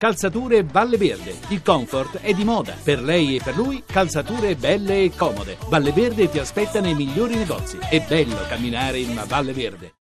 Calzature 0.00 0.64
Valle 0.64 0.96
Verde. 0.96 1.36
Il 1.48 1.60
comfort 1.62 2.20
è 2.20 2.32
di 2.32 2.42
moda. 2.42 2.74
Per 2.82 3.02
lei 3.02 3.36
e 3.36 3.42
per 3.42 3.54
lui, 3.54 3.82
calzature 3.84 4.56
belle 4.56 5.02
e 5.02 5.12
comode. 5.14 5.58
Valle 5.68 5.92
Verde 5.92 6.30
ti 6.30 6.38
aspetta 6.38 6.80
nei 6.80 6.94
migliori 6.94 7.34
negozi. 7.34 7.76
È 7.76 8.00
bello 8.08 8.38
camminare 8.48 8.98
in 8.98 9.10
una 9.10 9.24
Valle 9.24 9.52
Verde. 9.52 9.96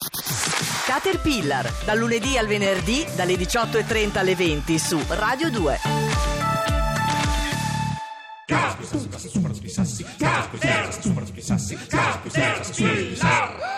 Caterpillar, 0.86 1.72
dal 1.86 1.98
lunedì 1.98 2.38
al 2.38 2.46
venerdì, 2.46 3.06
dalle 3.16 3.36
18.30 3.36 4.18
alle 4.18 4.36
20 4.36 4.78
su 4.78 5.02
Radio 5.08 5.50
2. 5.50 5.80
Ooh, 12.78 13.75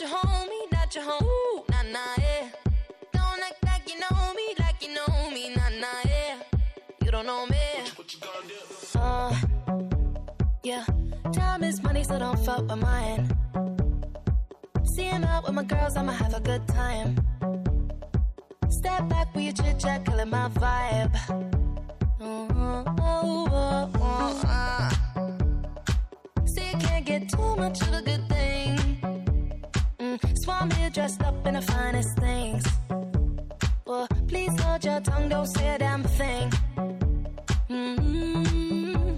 your 0.00 0.08
homie, 0.08 0.72
not 0.72 0.94
your 0.94 1.04
home. 1.04 1.22
Ooh, 1.24 1.62
nah, 1.68 1.82
nah, 1.82 2.14
yeah. 2.18 2.48
Don't 3.12 3.42
act 3.42 3.62
like 3.64 3.86
you 3.92 3.98
know 4.00 4.32
me, 4.34 4.54
like 4.58 4.82
you 4.82 4.94
know 4.94 5.30
me, 5.30 5.54
nah, 5.54 5.68
nah, 5.68 5.86
yeah. 6.04 6.36
You 7.04 7.10
don't 7.10 7.26
know 7.26 7.44
me. 7.46 7.58
Uh, 8.94 9.34
yeah. 10.62 10.84
Time 11.32 11.62
is 11.64 11.82
money, 11.82 12.02
so 12.02 12.18
don't 12.18 12.38
fuck 12.38 12.66
with 12.68 12.78
mine. 12.78 13.28
Seeing 14.84 15.22
out 15.24 15.44
with 15.44 15.52
my 15.54 15.64
girls, 15.64 15.96
I'ma 15.96 16.12
have 16.12 16.32
a 16.34 16.40
good 16.40 16.66
time. 16.66 17.16
Step 18.70 19.06
back 19.08 19.34
with 19.34 19.44
your 19.44 19.52
chit 19.52 19.78
chat, 19.78 20.04
killing 20.06 20.30
my 20.30 20.48
vibe. 20.48 21.14
Oh, 22.20 22.48
oh, 22.54 22.84
oh, 23.00 23.90
oh, 23.96 24.42
oh. 24.46 24.90
See, 26.46 26.70
you 26.70 26.76
can't 26.78 27.04
get 27.04 27.28
too 27.28 27.56
much 27.56 27.82
of 27.82 27.92
a 27.92 28.00
good 28.02 28.26
thing. 28.28 28.69
Swam 30.50 30.70
here 30.72 30.90
dressed 30.90 31.22
up 31.22 31.46
in 31.46 31.54
the 31.54 31.62
finest 31.62 32.18
things. 32.18 32.64
Well, 33.86 34.08
please 34.26 34.60
hold 34.60 34.84
your 34.84 35.00
tongue, 35.00 35.28
don't 35.28 35.46
say 35.46 35.74
a 35.74 35.78
damn 35.78 36.02
thing. 36.02 36.50
Mm-hmm. 37.68 39.10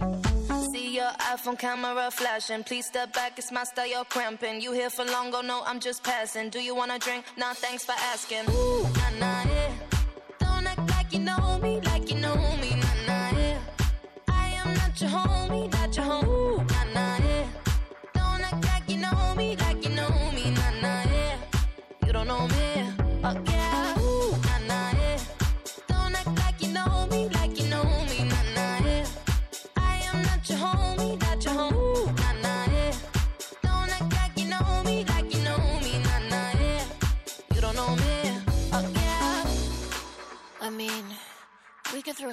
See 0.73 0.95
your 0.95 1.11
iPhone 1.33 1.59
camera 1.59 2.11
flashing. 2.11 2.65
Please 2.65 2.84
step 2.87 3.15
back, 3.15 3.39
it's 3.39 3.51
my 3.51 3.65
style, 3.65 3.87
you're 3.87 4.05
cramping. 4.05 4.61
You 4.61 4.73
here 4.73 4.91
for 4.91 5.06
long, 5.06 5.31
go 5.31 5.41
no, 5.41 5.62
I'm 5.65 5.81
just 5.81 6.05
passing. 6.05 6.51
Do 6.51 6.61
you 6.61 6.75
wanna 6.75 6.98
drink? 6.98 7.25
Nah, 7.39 7.55
thanks 7.55 7.83
for 7.87 7.95
asking. 8.12 8.45
Ooh, 8.51 8.83
nah, 8.83 9.11
nah, 9.19 9.43
yeah. 9.55 9.73
Don't 10.39 10.67
act 10.67 10.87
like 10.91 11.12
you 11.15 11.21
know 11.21 11.59
me, 11.62 11.81
like 11.81 12.11
you 12.11 12.19
know 12.21 12.37
me, 12.62 12.71
nah, 12.83 13.06
nah, 13.06 13.39
yeah. 13.39 13.59
I 14.28 14.49
am 14.62 14.75
not 14.75 15.01
your 15.01 15.11
homie, 15.11 15.73
not 15.73 15.97
your 15.97 16.05
home. 16.05 16.12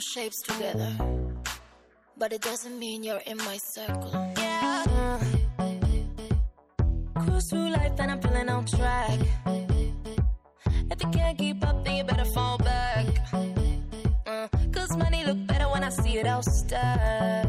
Shapes 0.10 0.42
together, 0.42 0.92
but 2.18 2.34
it 2.34 2.42
doesn't 2.42 2.80
mean 2.80 3.04
you're 3.04 3.22
in 3.28 3.38
my 3.38 3.58
circle. 3.58 4.34
Yeah. 4.38 5.20
Cruise 7.16 7.50
through 7.50 7.70
life 7.70 8.00
and 8.00 8.12
I'm 8.12 8.22
feeling 8.22 8.50
on 8.50 8.66
track. 8.66 9.69
Can't 11.12 11.38
keep 11.38 11.66
up, 11.68 11.84
then 11.84 11.96
you 11.98 12.04
better 12.04 12.26
fall 12.26 12.58
back. 12.58 13.06
Uh, 14.28 14.48
Cause 14.72 14.96
money 14.98 15.24
look 15.26 15.46
better 15.48 15.66
when 15.70 15.84
I 15.84 15.90
see 15.90 16.18
it 16.18 16.28
all 16.28 16.44
stacked 16.44 17.49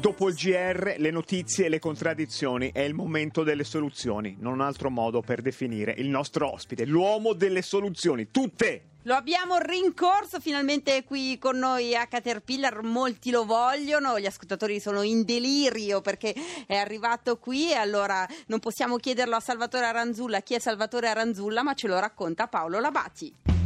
Dopo 0.00 0.30
il 0.30 0.34
GR, 0.34 0.94
le 0.96 1.10
notizie 1.10 1.66
e 1.66 1.68
le 1.68 1.78
contraddizioni 1.78 2.70
è 2.72 2.80
il 2.80 2.94
momento 2.94 3.42
delle 3.42 3.64
soluzioni, 3.64 4.34
non 4.40 4.62
altro 4.62 4.88
modo 4.88 5.20
per 5.20 5.42
definire 5.42 5.94
il 5.98 6.08
nostro 6.08 6.50
ospite, 6.50 6.86
l'uomo 6.86 7.34
delle 7.34 7.60
soluzioni, 7.60 8.30
tutte! 8.30 8.84
Lo 9.02 9.14
abbiamo 9.14 9.58
rincorso 9.58 10.40
finalmente 10.40 11.04
qui 11.04 11.36
con 11.36 11.58
noi 11.58 11.94
a 11.94 12.06
Caterpillar, 12.06 12.82
molti 12.82 13.30
lo 13.30 13.44
vogliono, 13.44 14.18
gli 14.18 14.24
ascoltatori 14.24 14.80
sono 14.80 15.02
in 15.02 15.22
delirio 15.24 16.00
perché 16.00 16.34
è 16.66 16.76
arrivato 16.76 17.36
qui 17.36 17.70
e 17.70 17.74
allora 17.74 18.26
non 18.46 18.58
possiamo 18.58 18.96
chiederlo 18.96 19.36
a 19.36 19.40
Salvatore 19.40 19.84
Aranzulla 19.84 20.40
chi 20.40 20.54
è 20.54 20.58
Salvatore 20.58 21.08
Aranzulla, 21.08 21.62
ma 21.62 21.74
ce 21.74 21.88
lo 21.88 21.98
racconta 21.98 22.48
Paolo 22.48 22.80
Labati. 22.80 23.59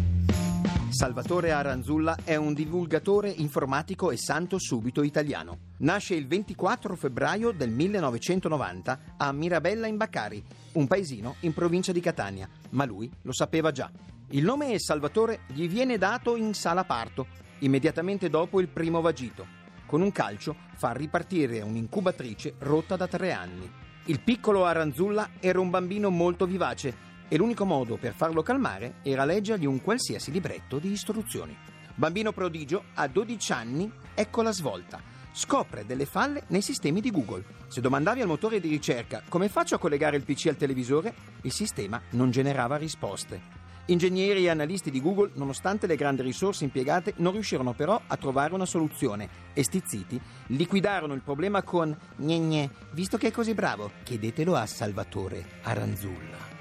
Salvatore 0.91 1.51
Aranzulla 1.51 2.17
è 2.25 2.37
un 2.37 2.55
divulgatore 2.55 3.29
informatico 3.29 4.11
e 4.11 4.17
santo 4.17 4.59
subito 4.59 5.03
italiano. 5.03 5.59
Nasce 5.79 6.15
il 6.15 6.27
24 6.27 6.95
febbraio 6.95 7.51
del 7.51 7.71
1990 7.71 8.99
a 9.17 9.33
Mirabella 9.33 9.87
in 9.87 9.97
Baccari, 9.97 10.43
un 10.73 10.87
paesino 10.87 11.37
in 11.41 11.53
provincia 11.53 11.93
di 11.93 12.01
Catania, 12.01 12.49
ma 12.71 12.85
lui 12.85 13.11
lo 13.23 13.33
sapeva 13.33 13.73
già. 13.73 13.91
Il 14.31 14.45
nome 14.45 14.79
Salvatore 14.79 15.41
gli 15.49 15.69
viene 15.69 15.99
dato 15.99 16.37
in 16.37 16.55
sala 16.55 16.85
parto, 16.85 17.27
immediatamente 17.61 18.31
dopo 18.31 18.61
il 18.61 18.69
primo 18.69 19.01
vagito. 19.01 19.47
Con 19.87 20.01
un 20.01 20.13
calcio 20.13 20.55
fa 20.77 20.93
ripartire 20.93 21.61
un'incubatrice 21.61 22.55
rotta 22.59 22.97
da 22.97 23.09
tre 23.09 23.33
anni. 23.33 23.71
Il 24.07 24.21
piccolo 24.21 24.65
Aranzulla 24.65 25.31
era 25.41 25.61
un 25.61 25.71
bambino 25.71 26.11
molto 26.11 26.47
vivace 26.47 27.13
e 27.29 27.37
l'unico 27.37 27.65
modo 27.65 27.97
per 27.97 28.15
farlo 28.15 28.43
calmare 28.43 28.95
era 29.03 29.25
leggergli 29.25 29.67
un 29.67 29.83
qualsiasi 29.83 30.31
libretto 30.31 30.79
di 30.79 30.91
istruzioni. 30.91 31.57
Bambino 31.95 32.33
prodigio, 32.33 32.85
a 32.95 33.07
12 33.07 33.53
anni, 33.53 33.91
ecco 34.15 34.43
la 34.43 34.53
svolta. 34.53 35.01
Scopre 35.33 35.85
delle 35.87 36.07
falle 36.07 36.45
nei 36.49 36.63
sistemi 36.63 37.01
di 37.01 37.11
Google. 37.11 37.45
Se 37.69 37.81
domandavi 37.81 38.21
al 38.21 38.27
motore 38.27 38.61
di 38.61 38.69
ricerca 38.69 39.23
come 39.29 39.49
faccio 39.49 39.75
a 39.75 39.79
collegare 39.79 40.17
il 40.17 40.25
PC 40.25 40.47
al 40.47 40.57
televisore, 40.57 41.15
il 41.43 41.53
sistema 41.53 42.01
non 42.11 42.31
generava 42.31 42.77
risposte. 42.77 43.63
Ingegneri 43.87 44.47
e 44.47 44.49
analisti 44.49 44.91
di 44.91 45.03
Google, 45.03 45.33
nonostante 45.35 45.87
le 45.87 45.97
grandi 45.97 46.23
risorse 46.23 46.65
impiegate, 46.65 47.15
non 47.17 47.33
riuscirono 47.33 47.75
però 47.75 48.01
a 48.07 48.17
trovare 48.17 48.55
una 48.55 48.65
soluzione 48.65 49.29
e 49.53 49.63
stizziti 49.63 50.19
liquidarono 50.47 51.13
il 51.13 51.21
problema 51.21 51.63
con 51.63 51.95
gne 52.17 52.39
gne, 52.39 52.71
visto 52.93 53.19
che 53.19 53.27
è 53.27 53.31
così 53.31 53.53
bravo, 53.53 53.91
chiedetelo 54.03 54.55
a 54.55 54.65
Salvatore 54.65 55.45
Aranzulla. 55.63 56.54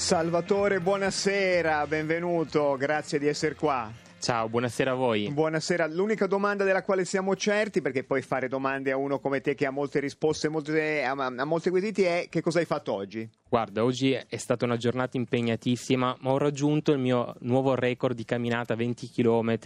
Salvatore, 0.00 0.80
buonasera, 0.80 1.86
benvenuto, 1.86 2.74
grazie 2.78 3.18
di 3.18 3.28
essere 3.28 3.54
qua. 3.54 3.92
Ciao, 4.18 4.48
buonasera 4.48 4.92
a 4.92 4.94
voi. 4.94 5.30
Buonasera, 5.30 5.86
l'unica 5.86 6.26
domanda 6.26 6.64
della 6.64 6.82
quale 6.82 7.04
siamo 7.04 7.36
certi, 7.36 7.82
perché 7.82 8.02
poi 8.02 8.22
fare 8.22 8.48
domande 8.48 8.92
a 8.92 8.96
uno 8.96 9.20
come 9.20 9.42
te 9.42 9.54
che 9.54 9.66
ha 9.66 9.70
molte 9.70 10.00
risposte 10.00 10.48
molte- 10.48 11.04
ha, 11.04 11.10
ha 11.12 11.44
molti 11.44 11.68
quesiti, 11.68 12.02
è 12.02 12.26
che 12.30 12.40
cosa 12.40 12.60
hai 12.60 12.64
fatto 12.64 12.94
oggi? 12.94 13.28
Guarda, 13.50 13.82
oggi 13.82 14.12
è 14.12 14.36
stata 14.36 14.64
una 14.64 14.76
giornata 14.76 15.16
impegnatissima, 15.16 16.16
ma 16.20 16.30
ho 16.30 16.38
raggiunto 16.38 16.92
il 16.92 17.00
mio 17.00 17.34
nuovo 17.40 17.74
record 17.74 18.14
di 18.14 18.24
camminata 18.24 18.76
20 18.76 19.10
km. 19.10 19.58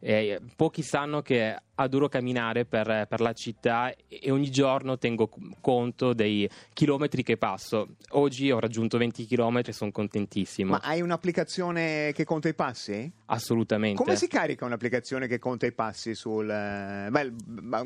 Eh, 0.00 0.40
pochi 0.56 0.80
sanno 0.80 1.20
che 1.20 1.54
adoro 1.82 2.08
camminare 2.08 2.64
per, 2.64 3.06
per, 3.08 3.20
la 3.20 3.32
città 3.32 3.92
e 4.06 4.30
ogni 4.30 4.50
giorno 4.50 4.98
tengo 4.98 5.30
conto 5.60 6.12
dei 6.12 6.48
chilometri 6.72 7.22
che 7.22 7.36
passo. 7.36 7.88
Oggi 8.10 8.50
ho 8.50 8.60
raggiunto 8.60 8.98
20 8.98 9.26
km 9.26 9.60
e 9.66 9.72
sono 9.72 9.90
contentissimo. 9.90 10.72
Ma 10.72 10.80
hai 10.82 11.00
un'applicazione 11.00 12.12
che 12.12 12.24
conta 12.24 12.48
i 12.48 12.54
passi? 12.54 13.10
Assolutamente. 13.26 14.02
Come 14.02 14.16
si 14.16 14.28
carica 14.28 14.64
un'applicazione 14.64 15.26
che 15.26 15.38
conta 15.38 15.66
i 15.66 15.72
passi 15.72 16.14
sul... 16.14 16.46
Beh, 16.46 17.32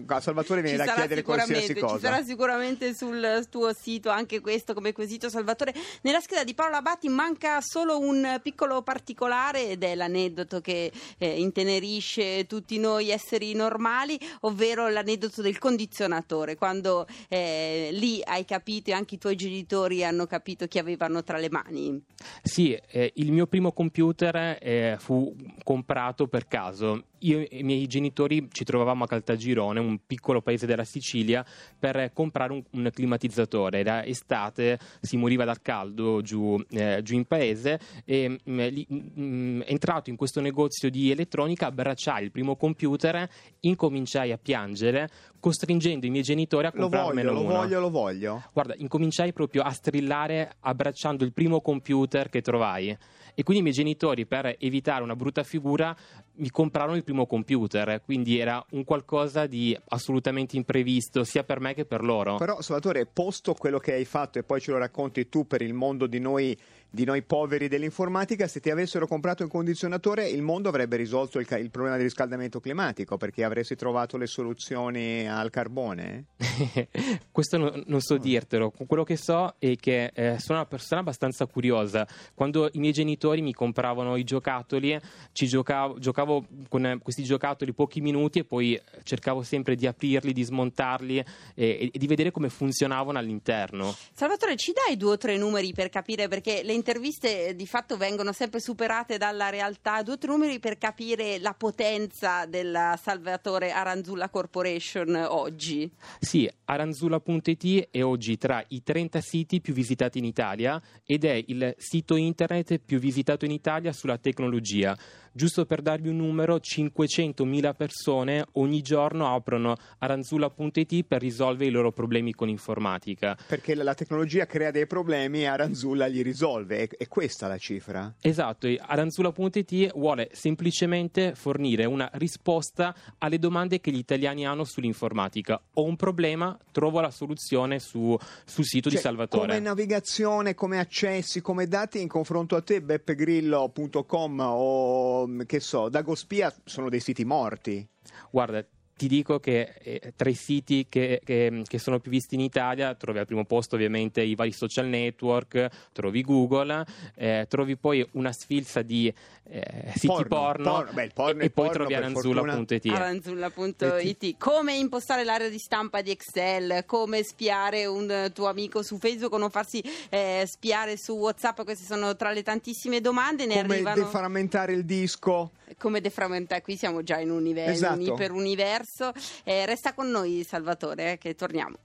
a 0.07 0.21
Salvatore 0.21 0.63
viene 0.63 0.79
ci 0.79 0.85
da 0.85 0.95
chiedere 0.95 1.23
qualsiasi 1.23 1.75
cosa. 1.75 1.95
Ci 1.95 2.01
sarà 2.01 2.23
sicuramente 2.25 2.95
sul 2.95 3.47
tuo 3.49 3.73
sito 3.73 4.11
anche 4.11 4.41
questo 4.41 4.75
come 4.75 4.93
quesito 4.93 5.24
Salvatore. 5.29 5.75
Nella 6.03 6.21
scheda 6.21 6.45
di 6.45 6.55
Paola 6.55 6.83
Batti 6.83 7.09
manca 7.09 7.61
solo 7.61 7.99
un 7.99 8.41
piccolo 8.43 8.83
particolare 8.83 9.69
ed 9.69 9.83
è 9.83 9.95
l'aneddoto 9.95 10.61
che 10.61 10.91
eh, 11.19 11.41
intenerisce 11.41 12.47
tutti 12.47 12.79
noi 12.79 13.11
esseri 13.11 13.53
normali 13.55 13.73
normali, 13.75 14.19
ovvero 14.41 14.89
l'aneddoto 14.89 15.43
del 15.43 15.59
condizionatore, 15.59 16.57
quando 16.57 17.07
eh, 17.29 17.89
lì 17.93 18.21
hai 18.25 18.45
capito 18.45 18.91
e 18.91 18.93
anche 18.93 19.17
i 19.17 19.19
tuoi 19.19 19.37
genitori 19.37 20.05
hanno 20.05 20.27
capito 20.27 20.67
chi 20.67 20.79
avevano 20.79 21.23
tra 21.23 21.39
le 21.39 21.51
mani. 21.51 22.03
Sì, 22.43 22.73
eh, 22.73 23.13
il 23.17 23.33
mio 23.33 23.47
primo 23.47 23.73
computer 23.73 24.59
eh, 24.61 24.97
fu 24.99 25.35
comprato 25.63 26.27
per 26.29 26.47
caso. 26.47 27.05
Io 27.25 27.39
e 27.39 27.49
i 27.59 27.63
miei 27.63 27.87
genitori 27.87 28.49
ci 28.53 28.65
trovavamo 28.65 29.05
a 29.05 29.07
Caltagirone, 29.07 29.81
un 29.81 29.99
piccolo 30.07 30.43
paese 30.43 30.67
della 30.67 30.85
Sicilia, 30.85 31.45
per 31.79 32.11
comprare 32.13 32.53
un, 32.53 32.63
un 32.73 32.91
climatizzatore. 32.93 33.79
Era 33.79 34.05
estate, 34.05 34.79
si 35.15 35.17
moriva 35.17 35.45
dal 35.45 35.63
caldo 35.63 36.21
giù, 36.23 36.61
eh, 36.71 37.01
giù 37.03 37.15
in 37.15 37.25
paese 37.25 37.79
e 38.05 38.29
mh, 38.29 38.39
mm, 38.51 38.59
mh, 38.59 39.21
mm, 39.21 39.61
entrato 39.67 40.11
in 40.11 40.17
questo 40.17 40.41
negozio 40.41 40.91
di 40.91 41.11
elettronica 41.11 41.67
abbracciai 41.67 42.25
il 42.25 42.31
primo 42.33 42.57
computer, 42.57 43.29
incominciai 43.61 44.33
a 44.33 44.39
piangere, 44.39 45.09
costringendo 45.39 46.07
i 46.07 46.11
miei 46.11 46.25
genitori 46.25 46.67
a 46.67 46.73
comprarmelo 46.73 47.33
lo 47.33 47.43
voglio, 47.43 47.49
Lo 47.49 47.59
voglio, 47.59 47.81
lo 47.81 47.91
voglio. 47.91 48.43
Guarda, 48.53 48.75
incominciai 48.77 49.33
proprio 49.33 49.63
a 49.63 49.71
strillare 49.71 50.57
abbracciando 50.61 51.25
il 51.25 51.33
primo 51.33 51.61
computer 51.61 52.29
che 52.29 52.41
trovai 52.41 52.97
e 53.37 53.43
quindi 53.43 53.63
i 53.63 53.63
miei 53.63 53.75
genitori 53.75 54.27
per 54.27 54.57
evitare 54.59 55.03
una 55.03 55.17
brutta 55.17 55.43
figura 55.43 55.95
mi 56.37 56.51
comprarono 56.51 56.97
il 56.97 57.05
primo 57.05 57.27
computer, 57.27 58.01
quindi 58.05 58.39
era 58.39 58.65
un 58.71 58.85
qualcosa 58.85 59.47
di 59.47 59.77
assolutamente 59.89 60.57
imprevisto 60.57 61.25
sia 61.25 61.45
per 61.45 61.61
me 61.61 61.75
che 61.75 61.85
per 61.85 62.03
loro. 62.03 62.37
Però 62.37 62.61
Salvatore, 62.61 63.07
posto 63.07 63.55
quello 63.55 63.79
che 63.79 63.93
hai 63.93 64.05
fatto 64.05 64.39
e 64.39 64.43
poi 64.43 64.61
ce 64.61 64.73
lo 64.73 64.79
racconti 64.79 65.29
tu 65.29 65.47
per 65.47 65.63
il 65.63 65.75
mondo 65.75 66.07
di 66.07 66.19
noi 66.19 66.57
di 66.95 67.05
noi 67.05 67.23
poveri 67.23 67.67
dell'informatica, 67.67 68.47
se 68.47 68.61
ti 68.61 68.71
avessero 68.71 69.09
comprato 69.09 69.43
un 69.43 69.49
condizionatore 69.49 70.29
il 70.29 70.43
mondo 70.43 70.69
avrebbe 70.69 70.95
risolto 70.95 71.41
il, 71.41 71.47
il 71.59 71.71
problema 71.71 71.97
del 71.97 72.05
riscaldamento 72.05 72.61
climatico 72.61 73.17
perché 73.17 73.43
avresti 73.43 73.75
trovato 73.75 74.17
le 74.17 74.29
soluzioni 74.29 75.29
al 75.29 75.51
carbone? 75.51 76.27
Questo 77.33 77.59
no, 77.59 77.83
non 77.87 78.01
so 78.01 78.17
dirtelo, 78.17 78.73
quello 78.87 79.03
che 79.03 79.17
so 79.17 79.57
è 79.59 79.75
che 79.75 80.13
eh, 80.15 80.39
sono 80.39 80.61
una 80.61 80.69
persona 80.69 81.01
abbastanza 81.01 81.47
curiosa. 81.47 82.07
Quando 82.33 82.69
i 82.71 82.79
miei 82.79 82.93
genitori 82.93 83.43
mi 83.43 83.53
compravano 83.53 84.15
i 84.15 84.23
giocattoli, 84.23 84.97
ci 85.33 85.49
giocavo, 85.49 85.99
giocavo 85.99 86.24
con 86.69 87.01
questi 87.03 87.23
giocattoli 87.25 87.73
pochi 87.73 88.01
minuti 88.01 88.41
e 88.41 88.45
poi 88.45 88.81
cercavo 89.03 89.43
sempre 89.43 89.75
di 89.75 89.87
aprirli, 89.87 90.33
di 90.33 90.43
smontarli 90.43 91.19
e, 91.55 91.91
e 91.93 91.99
di 91.99 92.07
vedere 92.07 92.31
come 92.31 92.49
funzionavano 92.49 93.19
all'interno. 93.19 93.95
Salvatore, 94.15 94.57
ci 94.57 94.73
dai 94.73 94.97
due 94.97 95.13
o 95.13 95.17
tre 95.17 95.37
numeri 95.37 95.73
per 95.73 95.89
capire 95.89 96.29
perché 96.29 96.63
le 96.63 96.73
interviste 96.73 97.49
eh, 97.49 97.55
di 97.55 97.67
fatto 97.67 97.97
vengono 97.97 98.33
sempre 98.33 98.61
superate 98.61 99.19
dalla 99.19 99.51
realtà. 99.51 100.03
Due 100.03 100.15
o 100.15 100.19
tre 100.19 100.31
numeri 100.31 100.59
per 100.59 100.79
capire 100.79 101.39
la 101.39 101.55
potenza 101.55 102.47
della 102.47 102.99
Salvatore 103.01 103.71
Aranzulla 103.71 104.29
Corporation 104.29 105.15
oggi. 105.29 105.91
Sì, 106.19 106.51
aranzulla.it 106.65 107.89
è 107.91 108.03
oggi 108.03 108.39
tra 108.39 108.65
i 108.69 108.83
30 108.83 109.21
siti 109.21 109.61
più 109.61 109.73
visitati 109.73 110.19
in 110.19 110.25
Italia 110.25 110.81
ed 111.05 111.25
è 111.25 111.43
il 111.47 111.75
sito 111.79 112.17
internet 112.17 112.79
più 112.79 112.99
visitato 112.99 113.45
in 113.45 113.51
Italia 113.51 113.93
sulla 113.93 114.19
tecnologia. 114.19 114.97
Giusto 115.37 115.67
per 115.67 115.83
darvi 115.83 116.11
un 116.11 116.19
numero, 116.19 116.59
500.000 116.59 117.75
persone 117.75 118.47
ogni 118.53 118.83
giorno 118.83 119.35
aprono 119.35 119.75
aranzulla.it 119.99 121.03
per 121.03 121.21
risolvere 121.21 121.71
i 121.71 121.73
loro 121.73 121.91
problemi 121.91 122.33
con 122.35 122.49
informatica. 122.49 123.37
Perché 123.49 123.75
la 123.75 123.95
tecnologia 123.95 124.47
crea 124.47 124.71
dei 124.71 124.87
problemi 124.87 125.41
e 125.41 125.47
Aranzulla 125.47 126.07
li 126.07 126.23
risolve, 126.23 126.85
è, 126.85 126.89
è 126.97 127.09
questa 127.09 127.49
la 127.49 127.59
cifra? 127.59 128.15
Esatto, 128.21 128.69
aranzulla.it 128.79 129.91
vuole 129.95 130.29
semplicemente 130.31 131.35
fornire 131.35 131.85
una 131.85 132.09
risposta 132.13 132.95
alle 133.19 133.41
domande 133.41 133.81
che 133.81 133.91
gli 133.91 133.99
italiani 133.99 134.47
hanno 134.47 134.63
sull'informatica. 134.63 135.61
Ho 135.73 135.83
un 135.83 135.97
problema, 135.97 136.57
trovo 136.71 137.01
la 137.01 137.11
soluzione 137.11 137.81
su, 137.81 138.17
sul 138.45 138.65
sito 138.65 138.89
cioè, 138.89 138.99
di 138.99 139.05
Salvatore. 139.05 139.49
Come 139.49 139.59
navigazione, 139.59 140.55
come 140.55 140.79
accessi, 140.79 141.41
come 141.41 141.67
dati 141.67 142.01
in 142.01 142.07
confronto 142.07 142.55
a 142.55 142.63
te, 142.63 142.81
beppegrillo.com 142.81 144.41
o 144.41 145.24
che 145.47 145.61
so, 145.61 145.89
Dagospia 145.89 146.53
sono 146.65 146.89
dei 146.89 147.01
siti 147.01 147.25
morti. 147.25 147.87
Guarda, 148.31 148.65
ti 148.97 149.09
dico 149.09 149.41
che 149.41 149.75
eh, 149.83 150.13
tra 150.15 150.29
i 150.29 150.35
siti 150.35 150.87
che, 150.89 151.21
che, 151.25 151.63
che, 151.67 151.79
sono 151.79 151.99
più 151.99 152.11
visti 152.11 152.35
in 152.35 152.41
Italia 152.41 152.95
trovi 152.95 153.19
al 153.19 153.27
primo 153.27 153.45
posto 153.45 153.75
ovviamente 153.75 154.23
i 154.23 154.35
vari 154.35 154.53
social 154.53 154.87
network, 154.87 155.69
trovi 155.93 156.23
Google, 156.23 156.85
eh, 157.17 157.47
trovi 157.49 157.77
poi 157.77 158.07
una 158.13 158.33
sfilza 158.33 158.83
di 158.83 159.13
eh, 159.47 159.93
siti 159.95 160.07
porno, 160.07 160.29
porno, 160.29 160.71
porno. 160.71 160.93
Beh, 160.93 161.11
porno 161.13 161.43
e, 161.43 161.45
e 161.47 161.51
poi 161.51 161.67
porno, 161.67 161.73
trovi 161.73 161.95
aranzulla.it. 161.95 162.87
Aranzulla.it. 162.87 164.37
Come 164.39 164.77
impostare 164.77 165.25
l'area 165.25 165.49
di 165.49 165.59
stampa 165.59 166.01
di 166.01 166.11
Excel, 166.11 166.85
come 166.87 167.23
spiare 167.25 167.87
un 167.87 168.31
tuo 168.33 168.47
amico 168.47 168.83
su 168.83 168.99
Facebook 168.99 169.33
o 169.33 169.39
non 169.39 169.51
farsi 169.51 169.83
eh, 170.09 170.45
spiare 170.47 170.97
su 170.97 171.15
WhatsApp, 171.15 171.63
queste 171.63 171.85
sono 171.85 172.15
tra 172.15 172.31
le 172.31 172.43
tantissime 172.43 173.01
domande. 173.01 173.45
Ne 173.47 173.63
come 173.63 173.75
arrivano... 173.75 174.03
deframmentare 174.03 174.73
il 174.73 174.85
disco. 174.85 175.51
Come 175.79 176.01
deframmentare, 176.01 176.63
qui 176.63 176.77
siamo 176.77 177.03
già 177.03 177.19
in 177.19 177.31
un, 177.31 177.43
livello, 177.43 177.73
esatto. 177.73 177.95
un 177.95 178.01
iperuniverso. 178.01 179.13
Eh, 179.45 179.67
resta 179.67 179.95
con 179.95 180.09
noi 180.11 180.45
Salvatore, 180.45 181.13
eh, 181.13 181.19
che 181.19 181.35
torniamo. 181.35 181.77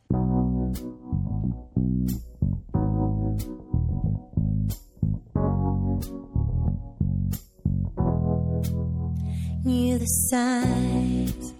knew 9.69 9.99
the 9.99 10.05
signs 10.31 11.53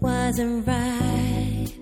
wasn't 0.00 0.66
right. 0.66 1.72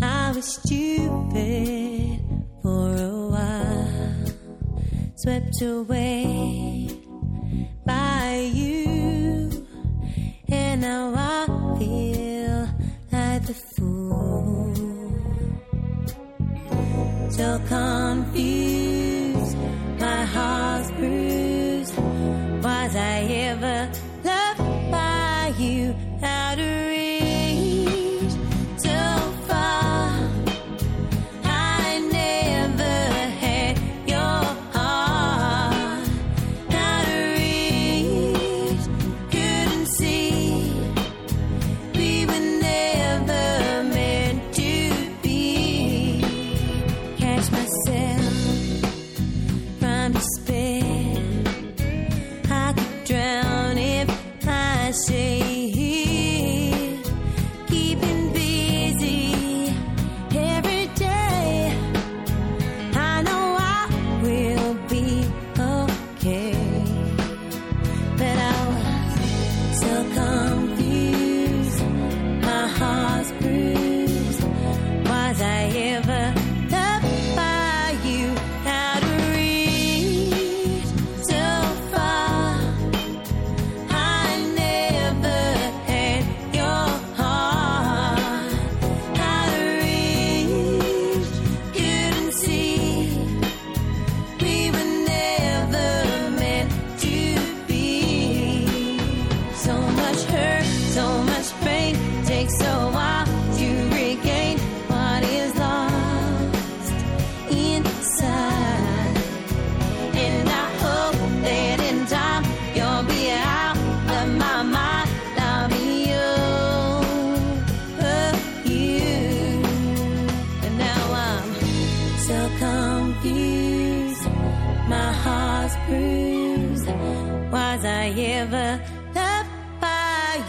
I 0.00 0.32
was 0.34 0.46
stupid 0.58 2.20
for 2.62 2.88
a 2.96 3.14
while, 3.32 4.26
swept 5.14 5.62
away 5.62 6.88
by 7.86 8.50
you, 8.52 8.91
now 10.82 11.12
I 11.14 11.78
feel 11.78 12.21
say 55.02 55.31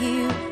you. 0.03 0.42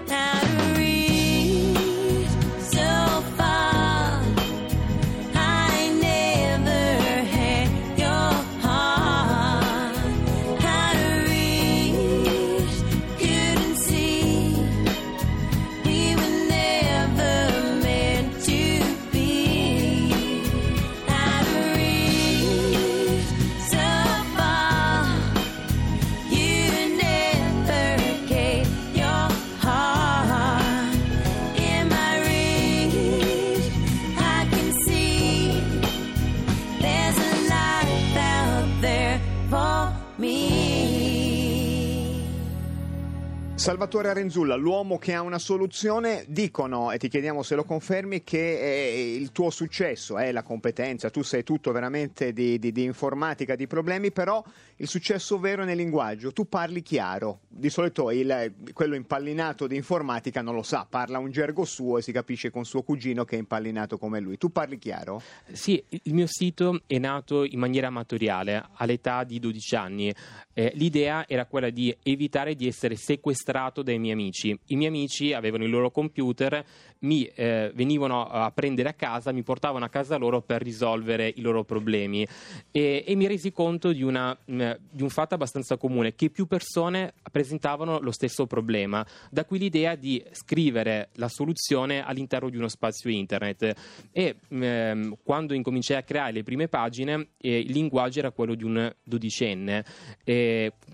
Salvatore 43.62 44.10
Arenzulla, 44.10 44.56
l'uomo 44.56 44.98
che 44.98 45.14
ha 45.14 45.22
una 45.22 45.38
soluzione, 45.38 46.26
dicono, 46.28 46.92
e 46.92 46.98
ti 46.98 47.08
chiediamo 47.08 47.44
se 47.44 47.54
lo 47.54 47.64
confermi, 47.64 48.24
che 48.24 49.16
il 49.20 49.32
tuo 49.32 49.52
successo 49.52 50.18
è 50.18 50.32
la 50.32 50.42
competenza, 50.42 51.12
tu 51.12 51.22
sei 51.22 51.44
tutto 51.44 51.72
veramente 51.72 52.34
di, 52.34 52.58
di- 52.58 52.72
di 52.72 52.84
informatica, 52.84 53.56
di 53.56 53.68
problemi, 53.68 54.12
però 54.12 54.44
il 54.78 54.88
successo 54.88 55.38
vero 55.38 55.62
è 55.62 55.66
nel 55.66 55.78
linguaggio, 55.78 56.34
tu 56.34 56.50
parli 56.50 56.82
chiaro, 56.82 57.42
di 57.48 57.70
solito 57.70 58.10
il- 58.10 58.52
quello 58.74 58.96
impallinato 58.96 59.68
di 59.68 59.76
informatica 59.76 60.42
non 60.42 60.56
lo 60.56 60.64
sa, 60.64 60.88
parla 60.90 61.20
un 61.20 61.30
gergo 61.30 61.64
suo 61.64 62.00
e 62.00 62.02
si 62.02 62.12
capisce 62.12 62.50
con 62.50 62.66
suo 62.66 62.82
cugino 62.82 63.26
che 63.26 63.36
è 63.36 63.40
impallinato 63.40 64.00
come 64.00 64.20
lui, 64.20 64.38
tu 64.38 64.52
parli 64.52 64.80
chiaro? 64.80 65.22
Sì, 65.52 65.82
il 65.88 66.16
mio 66.16 66.26
sito 66.28 66.82
è 66.88 66.98
nato 66.98 67.44
in 67.44 67.60
maniera 67.60 67.90
amatoriale 67.90 68.70
all'età 68.78 69.24
di 69.24 69.38
12 69.38 69.76
anni. 69.76 70.12
Eh, 70.54 70.72
l'idea 70.76 71.26
era 71.28 71.46
quella 71.46 71.70
di 71.70 71.96
evitare 72.02 72.56
di 72.56 72.68
essere 72.68 72.96
sequestrato 72.96 73.51
dai 73.84 74.00
miei 74.00 74.14
amici. 74.14 74.58
I 74.68 74.76
miei 74.76 74.90
amici 74.90 75.34
avevano 75.34 75.64
il 75.64 75.70
loro 75.70 75.92
computer, 75.92 76.66
mi 77.00 77.26
eh, 77.26 77.72
venivano 77.74 78.28
a 78.28 78.52
prendere 78.52 78.90
a 78.90 78.94
casa, 78.94 79.32
mi 79.32 79.44
portavano 79.44 79.86
a 79.86 79.90
casa 79.90 80.18
loro 80.18 80.42
per 80.42 80.62
risolvere 80.62 81.32
i 81.36 81.42
loro 81.42 81.64
problemi 81.64 82.28
e, 82.72 83.04
e 83.06 83.16
mi 83.16 83.28
resi 83.28 83.52
conto 83.52 83.92
di, 83.92 84.04
una, 84.04 84.38
mh, 84.46 84.72
di 84.92 85.02
un 85.04 85.10
fatto 85.10 85.34
abbastanza 85.34 85.78
comune, 85.78 86.16
che 86.16 86.30
più 86.30 86.46
persone 86.46 87.14
presentavano 87.32 88.00
lo 88.00 88.12
stesso 88.12 88.46
problema. 88.46 89.06
Da 89.30 89.46
qui 89.46 89.60
l'idea 89.60 89.96
di 89.96 90.24
scrivere 90.32 91.10
la 91.14 91.28
soluzione 91.28 92.06
all'interno 92.06 92.50
di 92.50 92.58
uno 92.58 92.68
spazio 92.68 93.10
internet 93.10 93.74
e 94.12 94.36
ehm, 94.48 95.18
quando 95.24 95.54
incominciai 95.54 95.98
a 95.98 96.04
creare 96.04 96.32
le 96.32 96.44
prime 96.44 96.68
pagine 96.68 97.30
eh, 97.38 97.60
il 97.60 97.72
linguaggio 97.72 98.20
era 98.20 98.32
quello 98.32 98.56
di 98.56 98.64
un 98.64 98.94
dodicenne. 99.04 99.84
E, 100.24 100.74
mh, 100.86 100.94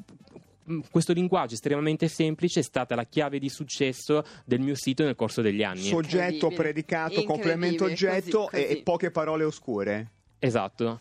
questo 0.90 1.14
linguaggio 1.14 1.54
estremamente 1.54 2.08
semplice 2.08 2.60
è 2.60 2.64
stata 2.64 2.96
la 2.96 3.06
chiave 3.06 3.40
di 3.40 3.50
successo 3.50 4.24
del 4.46 4.60
mio 4.60 4.76
sito 4.76 5.04
nel 5.04 5.16
corso 5.16 5.42
degli 5.42 5.64
anni. 5.64 5.82
Soggetto, 5.82 6.50
predicato, 6.50 7.24
complemento, 7.24 7.86
oggetto 7.86 8.48
così, 8.50 8.62
e- 8.62 8.66
così. 8.68 8.80
e 8.80 8.84
poche 8.84 9.12
parole 9.12 9.44
oscure. 9.44 10.12
Esatto. 10.40 11.00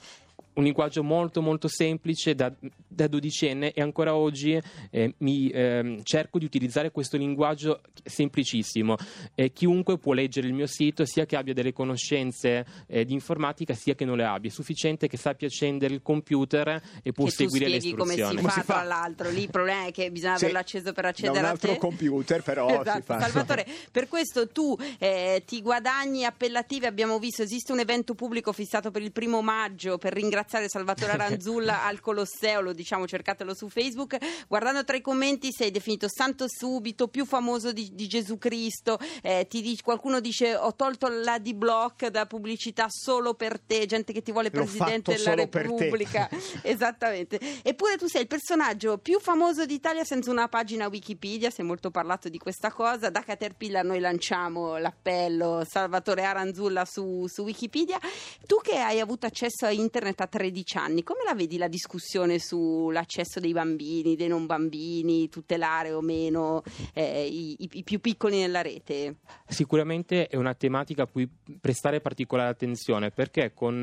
Un 0.56 0.64
linguaggio 0.64 1.02
molto 1.04 1.42
molto 1.42 1.68
semplice 1.68 2.34
da, 2.34 2.50
da 2.88 3.06
dodicenne 3.08 3.72
e 3.74 3.82
ancora 3.82 4.14
oggi 4.14 4.58
eh, 4.90 5.14
mi 5.18 5.50
ehm, 5.50 6.02
cerco 6.02 6.38
di 6.38 6.46
utilizzare 6.46 6.90
questo 6.90 7.18
linguaggio 7.18 7.82
semplicissimo. 8.02 8.96
Eh, 9.34 9.52
chiunque 9.52 9.98
può 9.98 10.14
leggere 10.14 10.46
il 10.46 10.54
mio 10.54 10.66
sito 10.66 11.04
sia 11.04 11.26
che 11.26 11.36
abbia 11.36 11.52
delle 11.52 11.74
conoscenze 11.74 12.64
eh, 12.86 13.04
di 13.04 13.12
informatica 13.12 13.74
sia 13.74 13.94
che 13.94 14.06
non 14.06 14.16
le 14.16 14.24
abbia. 14.24 14.48
È 14.48 14.52
sufficiente 14.52 15.08
che 15.08 15.18
sappia 15.18 15.46
accendere 15.46 15.92
il 15.92 16.00
computer 16.00 16.80
e 17.02 17.12
può 17.12 17.26
che 17.26 17.32
seguire 17.32 17.68
le 17.68 17.78
come 17.94 18.14
si 18.14 18.20
istruzioni. 18.20 18.36
fa, 18.36 18.40
Come 18.40 18.52
si 18.52 18.60
fa? 18.60 18.72
tra 18.76 18.82
l'altro. 18.82 19.28
Lì 19.28 19.42
il 19.42 19.50
problema 19.50 19.84
è 19.84 19.92
che 19.92 20.10
bisogna 20.10 20.36
Sì, 20.38 20.44
averlo 20.44 20.60
acceso 20.60 20.92
per 20.94 21.02
Da 21.04 21.10
accedere 21.10 21.38
un 21.38 21.44
a 21.44 21.48
altro 21.50 21.72
te. 21.72 21.78
computer 21.78 22.42
però 22.42 22.66
si 22.70 22.80
Esatto, 22.80 23.02
fa. 23.02 23.20
Salvatore, 23.20 23.66
per 23.92 24.08
questo 24.08 24.48
tu 24.48 24.74
eh, 24.98 25.42
ti 25.46 25.60
guadagni 25.60 26.24
appellativi. 26.24 26.86
Abbiamo 26.86 27.18
visto 27.18 27.42
esiste 27.42 27.72
un 27.72 27.80
evento 27.80 28.14
pubblico 28.14 28.52
fissato 28.54 28.90
per 28.90 29.02
il 29.02 29.12
primo 29.12 29.42
maggio 29.42 29.98
per 29.98 30.14
ringraziare 30.14 30.44
Salvatore 30.48 31.12
Aranzulla 31.12 31.84
al 31.84 32.00
Colosseo. 32.00 32.60
Lo 32.60 32.72
diciamo, 32.72 33.06
cercatelo 33.06 33.54
su 33.54 33.68
Facebook. 33.68 34.16
Guardando 34.48 34.84
tra 34.84 34.96
i 34.96 35.00
commenti, 35.00 35.52
sei 35.52 35.70
definito 35.70 36.08
santo 36.08 36.46
subito, 36.48 37.08
più 37.08 37.24
famoso 37.24 37.72
di, 37.72 37.90
di 37.92 38.06
Gesù 38.06 38.38
Cristo. 38.38 38.98
Eh, 39.22 39.46
ti 39.48 39.60
dice- 39.62 39.82
qualcuno 39.82 40.20
dice: 40.20 40.54
Ho 40.56 40.74
tolto 40.74 41.08
la 41.08 41.38
D-Block 41.38 42.08
da 42.08 42.26
pubblicità 42.26 42.86
solo 42.88 43.34
per 43.34 43.58
te. 43.60 43.86
Gente 43.86 44.12
che 44.12 44.22
ti 44.22 44.32
vuole 44.32 44.50
L'ho 44.52 44.62
presidente 44.62 45.14
della. 45.14 45.34
Repubblica. 45.34 46.28
Esattamente. 46.62 47.38
Eppure 47.62 47.96
tu 47.96 48.06
sei 48.06 48.22
il 48.22 48.26
personaggio 48.26 48.98
più 48.98 49.18
famoso 49.20 49.66
d'Italia 49.66 50.04
senza 50.04 50.30
una 50.30 50.48
pagina 50.48 50.86
Wikipedia, 50.86 51.50
si 51.50 51.60
è 51.60 51.64
molto 51.64 51.90
parlato 51.90 52.28
di 52.28 52.38
questa 52.38 52.70
cosa. 52.70 53.10
Da 53.10 53.22
Caterpillar 53.22 53.84
noi 53.84 54.00
lanciamo 54.00 54.76
l'appello 54.78 55.64
Salvatore 55.68 56.24
Aranzulla 56.24 56.84
su, 56.84 57.26
su 57.26 57.42
Wikipedia. 57.42 57.98
Tu 58.46 58.56
che 58.62 58.78
hai 58.78 59.00
avuto 59.00 59.26
accesso 59.26 59.66
a 59.66 59.70
internet 59.70 60.20
a 60.20 60.26
13 60.36 60.76
anni, 60.76 61.02
come 61.02 61.20
la 61.24 61.34
vedi 61.34 61.56
la 61.56 61.66
discussione 61.66 62.38
sull'accesso 62.38 63.40
dei 63.40 63.52
bambini, 63.52 64.16
dei 64.16 64.28
non 64.28 64.44
bambini, 64.44 65.30
tutelare 65.30 65.92
o 65.92 66.02
meno 66.02 66.62
eh, 66.92 67.26
i, 67.26 67.56
i- 67.58 67.82
più 67.82 68.00
piccoli 68.00 68.38
nella 68.38 68.60
rete? 68.60 69.16
Sicuramente 69.48 70.26
è 70.26 70.36
una 70.36 70.52
tematica 70.52 71.04
a 71.04 71.06
cui 71.06 71.26
prestare 71.58 72.02
particolare 72.02 72.50
attenzione 72.50 73.10
perché 73.10 73.52
con, 73.54 73.82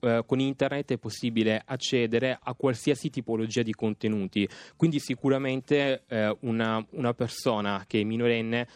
eh, 0.00 0.22
con 0.24 0.38
internet 0.38 0.92
è 0.92 0.98
possibile 0.98 1.60
accedere 1.66 2.38
a 2.40 2.54
qualsiasi 2.54 3.10
tipologia 3.10 3.62
di 3.62 3.72
contenuti, 3.74 4.48
quindi 4.76 5.00
sicuramente 5.00 6.04
eh, 6.06 6.36
una, 6.42 6.84
una 6.90 7.12
persona 7.12 7.84
che 7.88 8.00
è 8.00 8.04
minorenne 8.04 8.68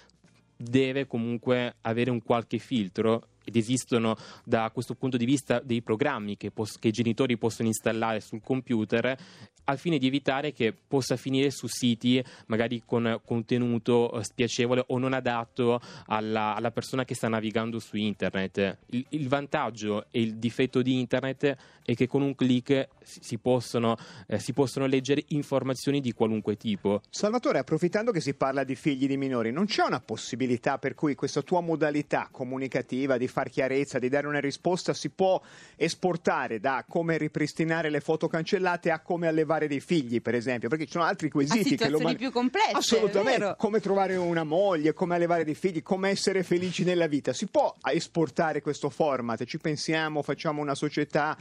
deve 0.62 1.06
comunque 1.06 1.76
avere 1.82 2.10
un 2.10 2.22
qualche 2.22 2.58
filtro 2.58 3.28
ed 3.44 3.56
esistono 3.56 4.16
da 4.44 4.70
questo 4.72 4.94
punto 4.94 5.16
di 5.16 5.24
vista 5.24 5.60
dei 5.60 5.82
programmi 5.82 6.36
che, 6.36 6.50
pos- 6.50 6.78
che 6.78 6.88
i 6.88 6.92
genitori 6.92 7.36
possono 7.36 7.68
installare 7.68 8.20
sul 8.20 8.40
computer 8.40 9.16
al 9.64 9.78
fine 9.78 9.98
di 9.98 10.06
evitare 10.06 10.52
che 10.52 10.72
possa 10.72 11.16
finire 11.16 11.50
su 11.50 11.66
siti 11.66 12.22
magari 12.46 12.82
con 12.84 13.20
contenuto 13.24 14.12
eh, 14.12 14.24
spiacevole 14.24 14.84
o 14.88 14.98
non 14.98 15.12
adatto 15.12 15.80
alla, 16.06 16.54
alla 16.54 16.70
persona 16.70 17.04
che 17.04 17.14
sta 17.14 17.28
navigando 17.28 17.78
su 17.78 17.96
internet. 17.96 18.78
Il, 18.86 19.04
il 19.10 19.28
vantaggio 19.28 20.06
e 20.10 20.20
il 20.20 20.36
difetto 20.36 20.82
di 20.82 20.98
internet 20.98 21.56
è 21.84 21.94
che 21.94 22.06
con 22.06 22.22
un 22.22 22.34
clic 22.34 22.88
si, 23.02 23.38
possono, 23.38 23.96
eh, 24.26 24.38
si 24.38 24.52
possono 24.52 24.86
leggere 24.86 25.24
informazioni 25.28 26.00
di 26.00 26.12
qualunque 26.12 26.56
tipo. 26.56 27.00
Salvatore, 27.10 27.58
approfittando 27.58 28.12
che 28.12 28.20
si 28.20 28.34
parla 28.34 28.64
di 28.64 28.74
figli 28.74 29.06
di 29.06 29.16
minori, 29.16 29.50
non 29.50 29.66
c'è 29.66 29.84
una 29.84 30.00
possibilità 30.00 30.78
per 30.78 30.94
cui 30.94 31.14
questa 31.14 31.42
tua 31.42 31.60
modalità 31.60 32.28
comunicativa 32.30 33.16
di 33.16 33.28
far 33.28 33.48
chiarezza, 33.48 33.98
di 33.98 34.08
dare 34.08 34.26
una 34.26 34.40
risposta, 34.40 34.94
si 34.94 35.10
può 35.10 35.40
esportare 35.76 36.60
da 36.60 36.84
come 36.88 37.18
ripristinare 37.18 37.90
le 37.90 38.00
foto 38.00 38.28
cancellate 38.28 38.90
a 38.90 39.00
come 39.00 39.26
allevare 39.26 39.51
dei 39.66 39.80
figli, 39.80 40.20
per 40.20 40.34
esempio? 40.34 40.68
Perché 40.68 40.86
ci 40.86 40.92
sono 40.92 41.04
altri 41.04 41.30
quesiti 41.30 41.76
che 41.76 41.88
lo 41.88 41.98
situazioni 41.98 42.04
man- 42.04 42.16
più 42.16 42.30
complesse, 42.30 42.76
Assolutamente, 42.76 43.54
come 43.56 43.80
trovare 43.80 44.16
una 44.16 44.44
moglie, 44.44 44.92
come 44.92 45.14
allevare 45.14 45.44
dei 45.44 45.54
figli, 45.54 45.82
come 45.82 46.10
essere 46.10 46.42
felici 46.42 46.84
nella 46.84 47.06
vita. 47.06 47.32
Si 47.32 47.46
può 47.46 47.74
esportare 47.90 48.60
questo 48.62 48.90
format? 48.90 49.44
Ci 49.44 49.58
pensiamo, 49.58 50.22
facciamo 50.22 50.60
una 50.60 50.74
società... 50.74 51.36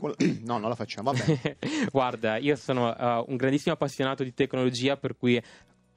No, 0.42 0.56
non 0.56 0.70
la 0.70 0.74
facciamo, 0.74 1.12
vabbè. 1.12 1.56
Guarda, 1.92 2.38
io 2.38 2.56
sono 2.56 2.96
eh, 2.96 3.24
un 3.26 3.36
grandissimo 3.36 3.74
appassionato 3.74 4.24
di 4.24 4.32
tecnologia, 4.32 4.96
per 4.96 5.14
cui 5.14 5.40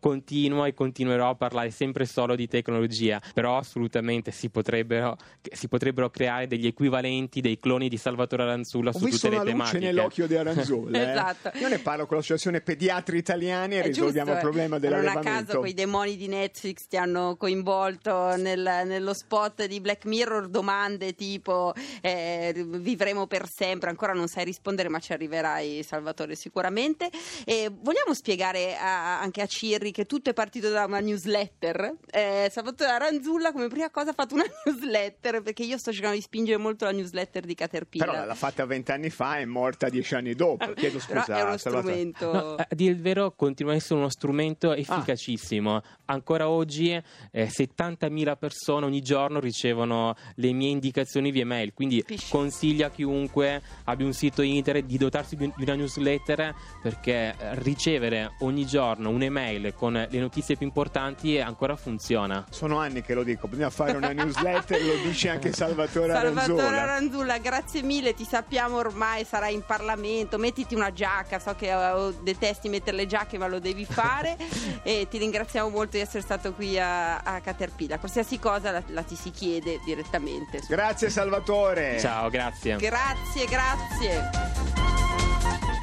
continuo 0.04 0.66
e 0.66 0.74
continuerò 0.74 1.30
a 1.30 1.36
parlare 1.36 1.72
sempre 1.72 2.06
solo 2.06 2.36
di 2.36 2.46
tecnologia, 2.50 3.22
però 3.34 3.56
assolutamente 3.56 4.32
si 4.32 4.50
potrebbero, 4.50 5.16
si 5.50 5.70
potrebbero 5.70 6.10
creare 6.10 6.46
degli 6.46 6.68
equivalenti, 6.68 7.40
dei 7.40 7.58
cloni 7.58 7.88
di 7.88 7.96
Salvatore 7.96 8.44
Aranzulla 8.44 8.90
Ho 8.90 8.98
su 8.98 9.08
tutte 9.08 9.30
le 9.30 9.38
luce 9.38 9.46
tematiche. 9.50 9.80
nell'occhio 9.80 10.28
di 10.28 10.36
Aranzulla. 10.36 10.98
eh. 11.00 11.10
Esatto. 11.12 11.52
Io 11.58 11.70
ne 11.70 11.80
parlo 11.80 12.06
con 12.06 12.18
l'associazione 12.18 12.60
Pediatri 12.60 13.18
Italiani 13.18 13.76
e 13.76 13.80
È 13.82 13.86
risolviamo 13.86 14.32
giusto, 14.32 14.46
il 14.46 14.52
problema 14.52 14.76
eh. 14.76 14.80
Non 14.80 14.96
a 14.98 15.00
dell'allevamento. 15.00 15.46
caso 15.48 15.60
quei 15.60 15.74
demoni 15.74 16.18
di 16.18 16.28
Netflix 16.28 16.88
ti 16.88 16.98
hanno 16.98 17.38
coinvolto 17.38 18.36
nel- 18.36 18.82
nello 18.86 19.14
spot 19.14 19.66
di 19.68 19.80
Black 19.80 20.04
Mirror 20.04 20.50
domande 20.50 21.16
tipo 21.16 21.74
eh, 22.02 22.54
vivremo 22.68 23.26
per 23.26 23.48
sempre, 23.48 23.90
ancora 23.90 24.12
non 24.12 24.28
sai 24.28 24.44
rispondere 24.44 24.90
ma 24.90 25.00
ci 25.00 25.14
arriverai 25.14 25.82
Salvatore 25.84 26.36
sicuramente. 26.36 27.10
E 27.46 27.72
vogliamo 27.72 28.14
spiegare 28.14 28.76
a- 28.76 29.22
anche 29.22 29.42
a 29.42 29.46
Cirri 29.46 29.92
che 29.94 30.06
tutto 30.06 30.30
è 30.30 30.34
partito 30.34 30.70
da 30.70 30.84
una 30.84 31.00
newsletter. 31.00 31.96
Eh, 32.12 32.50
Salvatore 32.52 32.90
Aranzulla 32.90 33.54
come 33.54 33.68
prima 33.70 33.90
cosa 33.90 34.10
ha 34.10 34.14
fatto 34.14 34.34
una 34.34 34.44
newsletter 34.66 35.42
perché 35.42 35.64
io 35.64 35.78
sto 35.78 35.94
cercando 35.94 36.18
di 36.18 36.22
spingere 36.22 36.58
molto 36.58 36.84
la 36.84 36.92
newsletter 36.92 37.46
di 37.46 37.56
Caterpillar. 37.56 38.10
Però 38.10 38.26
l'ha 38.26 38.36
fatta 38.36 38.66
vent'anni 38.66 39.10
fa 39.10 39.38
e 39.38 39.44
è 39.44 39.46
morta 39.46 39.88
dieci 39.88 40.16
anni 40.16 40.34
dopo. 40.36 40.74
Chiedo 40.74 41.00
Però 41.08 41.22
scusa, 41.24 41.38
è 41.38 41.42
uno 41.44 41.58
Salvatore. 41.58 41.94
strumento. 41.94 42.32
No, 42.34 42.56
a 42.56 42.68
dire 42.72 42.92
il 42.92 43.00
vero, 43.02 43.32
continua 43.36 43.72
a 43.72 43.76
essere 43.76 43.96
uno 44.00 44.10
strumento 44.10 44.72
Ah. 44.72 44.78
efficacissimo. 44.78 45.82
Ancora 46.06 46.50
oggi 46.50 46.92
eh, 46.92 47.48
70.000 47.48 48.36
persone 48.38 48.86
ogni 48.86 49.02
giorno 49.02 49.40
ricevono 49.40 50.16
le 50.36 50.52
mie 50.52 50.70
indicazioni 50.70 51.32
via 51.32 51.46
mail. 51.46 51.74
Quindi 51.74 52.00
Capisci? 52.02 52.30
consiglio 52.32 52.86
a 52.88 52.90
chiunque 52.90 53.62
abbia 53.86 54.06
un 54.06 54.14
sito 54.14 54.42
internet 54.42 54.86
di 54.86 54.98
dotarsi 54.98 55.36
di 55.36 55.44
un- 55.46 55.54
di 55.56 55.64
una 55.64 55.76
newsletter 55.76 56.54
perché 56.82 57.36
ricevere 57.62 58.36
ogni 58.40 58.66
giorno 58.66 59.10
un'email 59.10 59.74
con 59.84 59.92
le 59.92 60.20
notizie 60.20 60.56
più 60.56 60.66
importanti 60.66 61.42
ancora 61.42 61.76
funziona. 61.76 62.46
Sono 62.50 62.78
anni 62.78 63.02
che 63.02 63.14
lo 63.14 63.22
dico, 63.22 63.50
bisogna 63.50 63.70
fare 63.70 63.98
una 63.98 64.14
newsletter, 64.16 64.82
lo 64.82 64.96
dice 65.04 65.28
anche 65.28 65.52
Salvatore 65.52 66.14
Salvatore 66.14 66.62
Aranzulla. 66.62 66.82
Aranzulla, 66.84 67.38
grazie 67.40 67.82
mille, 67.82 68.14
ti 68.14 68.24
sappiamo 68.24 68.78
ormai, 68.78 69.26
sarai 69.26 69.54
in 69.54 69.64
Parlamento, 69.66 70.38
mettiti 70.38 70.74
una 70.74 70.94
giacca, 70.94 71.38
so 71.38 71.54
che 71.56 71.70
eh, 71.70 72.14
detesti 72.22 72.70
mettere 72.70 72.96
le 72.96 73.08
giacche 73.08 73.38
ma 73.38 73.48
lo 73.48 73.60
devi 73.60 73.84
fare 73.84 74.38
e 74.84 75.08
ti 75.10 75.18
ringraziamo 75.18 75.68
molto 75.68 75.98
di 75.98 76.00
essere 76.04 76.22
stato 76.22 76.54
qui 76.54 76.80
a, 76.80 77.18
a 77.18 77.42
Caterpillar, 77.42 78.00
qualsiasi 78.00 78.40
cosa 78.40 78.72
la, 78.72 78.84
la 78.88 79.04
ti 79.04 79.16
si 79.16 79.32
chiede 79.32 79.82
direttamente. 79.84 80.62
Grazie 80.70 81.10
Salvatore. 81.10 82.00
Ciao, 82.00 82.30
grazie. 82.30 82.78
Grazie, 82.78 83.46
grazie. 83.48 84.53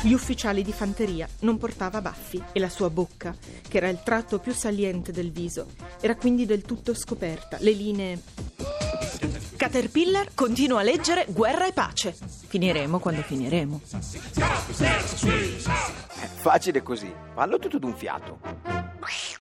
Gli 0.03 0.13
ufficiali 0.15 0.63
di 0.63 0.73
fanteria 0.73 1.29
non 1.41 1.59
portava 1.59 2.01
baffi 2.01 2.43
e 2.53 2.59
la 2.59 2.71
sua 2.71 2.89
bocca, 2.89 3.37
che 3.69 3.77
era 3.77 3.89
il 3.89 4.01
tratto 4.03 4.39
più 4.39 4.55
saliente 4.55 5.13
del 5.13 5.31
viso, 5.31 5.67
era 6.01 6.17
quindi 6.17 6.47
del 6.47 6.63
tutto 6.63 6.95
scoperta. 6.95 7.59
Le 7.61 7.73
linee 7.73 8.23
Caterpillar 9.57 10.31
continua 10.33 10.81
a 10.81 10.83
leggere 10.83 11.27
Guerra 11.29 11.67
e 11.67 11.73
pace. 11.73 12.17
Finiremo 12.47 12.99
quando 12.99 13.21
finiremo. 13.21 13.81
Facile 16.37 16.83
così, 16.83 17.13
fallo 17.35 17.59
tutto 17.59 17.79
d'un 17.79 17.95
fiato. 17.95 18.41